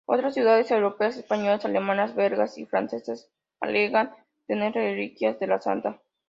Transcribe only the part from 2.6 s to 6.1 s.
francesas alegan tener reliquias de la santa.